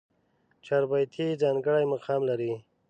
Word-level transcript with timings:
چاربېتې 0.65 1.27
ځانګړی 1.41 1.83
مقام 1.93 2.21
لري. 2.29 2.53